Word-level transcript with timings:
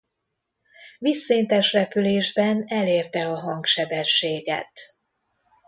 Vízszintes 0.99 1.73
repülésben 1.73 2.63
elérte 2.67 3.27
a 3.27 3.35
hangsebességet. 3.39 4.95